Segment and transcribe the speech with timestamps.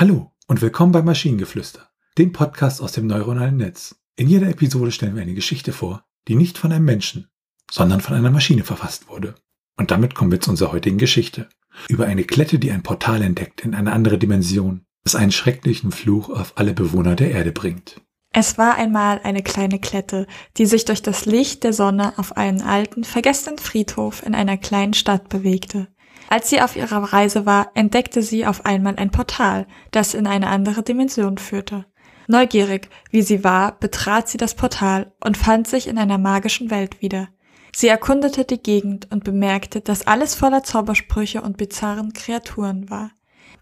[0.00, 3.96] Hallo und willkommen bei Maschinengeflüster, dem Podcast aus dem neuronalen Netz.
[4.16, 7.28] In jeder Episode stellen wir eine Geschichte vor, die nicht von einem Menschen,
[7.70, 9.34] sondern von einer Maschine verfasst wurde.
[9.76, 11.50] Und damit kommen wir zu unserer heutigen Geschichte.
[11.90, 16.30] Über eine Klette, die ein Portal entdeckt in eine andere Dimension, das einen schrecklichen Fluch
[16.30, 18.00] auf alle Bewohner der Erde bringt.
[18.32, 20.26] Es war einmal eine kleine Klette,
[20.56, 24.94] die sich durch das Licht der Sonne auf einen alten, vergessenen Friedhof in einer kleinen
[24.94, 25.88] Stadt bewegte.
[26.28, 30.48] Als sie auf ihrer Reise war, entdeckte sie auf einmal ein Portal, das in eine
[30.48, 31.86] andere Dimension führte.
[32.28, 37.02] Neugierig, wie sie war, betrat sie das Portal und fand sich in einer magischen Welt
[37.02, 37.28] wieder.
[37.74, 43.10] Sie erkundete die Gegend und bemerkte, dass alles voller Zaubersprüche und bizarren Kreaturen war.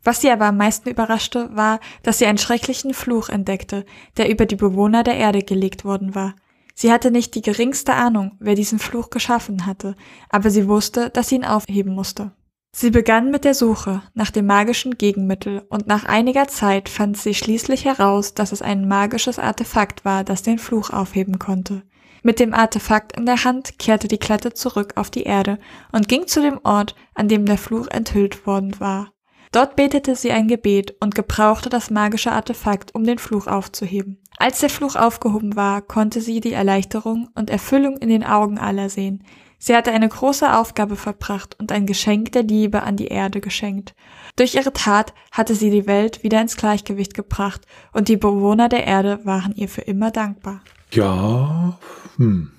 [0.05, 3.85] Was sie aber am meisten überraschte, war, dass sie einen schrecklichen Fluch entdeckte,
[4.17, 6.35] der über die Bewohner der Erde gelegt worden war.
[6.75, 9.97] Sie hatte nicht die geringste Ahnung, wer diesen Fluch geschaffen hatte,
[10.29, 12.33] aber sie wusste, dass sie ihn aufheben musste.
[12.71, 17.35] Sie begann mit der Suche nach dem magischen Gegenmittel und nach einiger Zeit fand sie
[17.35, 21.83] schließlich heraus, dass es ein magisches Artefakt war, das den Fluch aufheben konnte.
[22.23, 25.59] Mit dem Artefakt in der Hand kehrte die Klette zurück auf die Erde
[25.93, 29.13] und ging zu dem Ort, an dem der Fluch enthüllt worden war.
[29.51, 34.23] Dort betete sie ein Gebet und gebrauchte das magische Artefakt, um den Fluch aufzuheben.
[34.37, 38.91] Als der Fluch aufgehoben war, konnte sie die Erleichterung und Erfüllung in den Augen aller
[38.91, 39.25] sehen.
[39.59, 43.95] Sie hatte eine große Aufgabe verbracht und ein Geschenk der Liebe an die Erde geschenkt.
[44.37, 48.87] Durch ihre Tat hatte sie die Welt wieder ins Gleichgewicht gebracht und die Bewohner der
[48.87, 50.61] Erde waren ihr für immer dankbar.
[50.93, 51.77] Ja,
[52.17, 52.53] hm,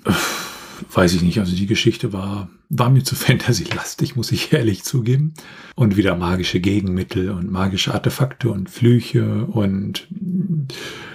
[0.91, 1.39] weiß ich nicht.
[1.39, 5.33] Also die Geschichte war, war mir zu fantasylastig, muss ich ehrlich zugeben.
[5.75, 10.07] Und wieder magische Gegenmittel und magische Artefakte und Flüche und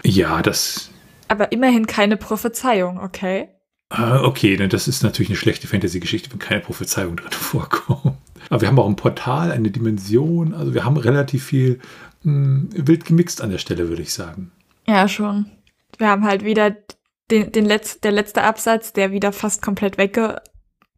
[0.03, 0.91] ja, das.
[1.29, 3.49] Aber immerhin keine Prophezeiung, okay?
[3.97, 8.17] Ah, okay, denn das ist natürlich eine schlechte Fantasy-Geschichte, wenn keine Prophezeiung drin vorkommt.
[8.51, 10.53] Aber wir haben auch ein Portal, eine Dimension.
[10.53, 11.79] Also wir haben relativ viel
[12.25, 14.51] mh, hm, wild gemixt an der Stelle, würde ich sagen.
[14.89, 15.47] Ja, schon.
[15.97, 16.77] Wir haben halt wieder
[17.31, 20.43] den, den Letz-, der letzte Absatz, der wieder fast komplett wegge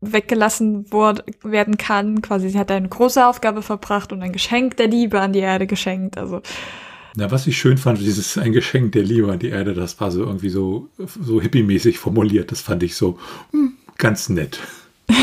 [0.00, 2.22] weggelassen wurde, werden kann.
[2.22, 5.66] Quasi, sie hat eine große Aufgabe verbracht und ein Geschenk der Liebe an die Erde
[5.66, 6.16] geschenkt.
[6.18, 6.42] Also
[7.16, 10.10] na, was ich schön fand, dieses ein Geschenk der Liebe an die Erde, das war
[10.10, 12.53] so irgendwie so, so hippie-mäßig formuliert.
[12.53, 13.19] Das fand ich so
[13.53, 14.60] hm, ganz nett.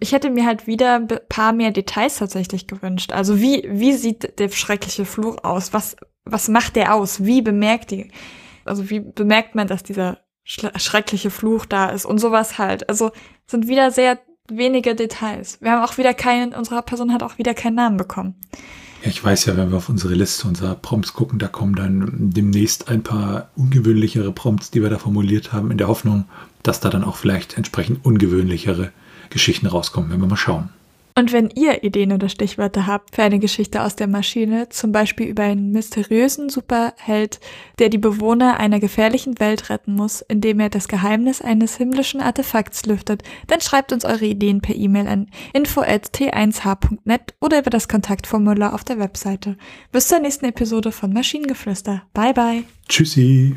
[0.00, 3.12] ich hätte mir halt wieder ein paar mehr Details tatsächlich gewünscht.
[3.12, 5.72] Also wie, wie sieht der schreckliche Fluch aus?
[5.72, 7.24] Was, was macht der aus?
[7.24, 8.10] Wie bemerkt die,
[8.66, 12.88] also wie bemerkt man, dass dieser schreckliche Fluch da ist und sowas halt.
[12.90, 13.12] Also
[13.46, 14.18] sind wieder sehr
[14.48, 15.60] wenige Details.
[15.62, 18.36] Wir haben auch wieder keinen, unsere Person hat auch wieder keinen Namen bekommen.
[19.06, 22.30] Ja, ich weiß ja, wenn wir auf unsere Liste unserer Prompts gucken, da kommen dann
[22.32, 26.24] demnächst ein paar ungewöhnlichere Prompts, die wir da formuliert haben, in der Hoffnung,
[26.64, 28.90] dass da dann auch vielleicht entsprechend ungewöhnlichere
[29.30, 30.70] Geschichten rauskommen, wenn wir mal schauen.
[31.18, 35.26] Und wenn ihr Ideen oder Stichwörter habt für eine Geschichte aus der Maschine, zum Beispiel
[35.26, 37.40] über einen mysteriösen Superheld,
[37.78, 42.84] der die Bewohner einer gefährlichen Welt retten muss, indem er das Geheimnis eines himmlischen Artefakts
[42.84, 48.84] lüftet, dann schreibt uns eure Ideen per E-Mail an info@t1h.net oder über das Kontaktformular auf
[48.84, 49.56] der Webseite.
[49.92, 52.02] Bis zur nächsten Episode von Maschinengeflüster.
[52.12, 52.64] Bye bye.
[52.90, 53.56] Tschüssi.